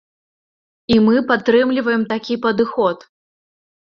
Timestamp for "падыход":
2.45-2.97